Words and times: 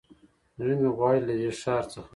زړه 0.57 0.73
مې 0.81 0.89
غواړي 0.97 1.19
له 1.27 1.33
دې 1.39 1.51
ښار 1.61 1.83
څخه 1.91 2.09